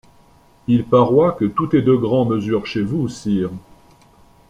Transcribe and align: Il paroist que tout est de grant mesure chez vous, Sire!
Il 0.65 0.85
paroist 0.85 1.37
que 1.37 1.45
tout 1.45 1.75
est 1.75 1.83
de 1.83 1.93
grant 1.93 2.25
mesure 2.25 2.65
chez 2.65 2.81
vous, 2.81 3.07
Sire! 3.07 3.51